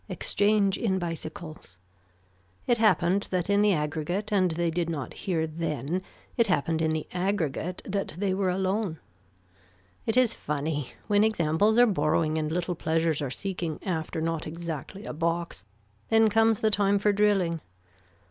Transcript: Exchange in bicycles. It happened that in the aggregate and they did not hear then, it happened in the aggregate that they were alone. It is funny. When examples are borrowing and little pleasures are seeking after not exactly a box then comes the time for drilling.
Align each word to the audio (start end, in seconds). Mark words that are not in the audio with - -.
Exchange 0.09 0.79
in 0.79 0.97
bicycles. 0.97 1.77
It 2.65 2.79
happened 2.79 3.27
that 3.29 3.51
in 3.51 3.61
the 3.61 3.73
aggregate 3.73 4.33
and 4.33 4.49
they 4.49 4.71
did 4.71 4.89
not 4.89 5.13
hear 5.13 5.45
then, 5.45 6.01
it 6.37 6.47
happened 6.47 6.81
in 6.81 6.89
the 6.89 7.05
aggregate 7.13 7.83
that 7.85 8.15
they 8.17 8.33
were 8.33 8.49
alone. 8.49 8.97
It 10.07 10.17
is 10.17 10.33
funny. 10.33 10.87
When 11.05 11.23
examples 11.23 11.77
are 11.77 11.85
borrowing 11.85 12.39
and 12.39 12.51
little 12.51 12.73
pleasures 12.73 13.21
are 13.21 13.29
seeking 13.29 13.79
after 13.83 14.21
not 14.21 14.47
exactly 14.47 15.05
a 15.05 15.13
box 15.13 15.65
then 16.09 16.31
comes 16.31 16.61
the 16.61 16.71
time 16.71 16.97
for 16.97 17.13
drilling. 17.13 17.61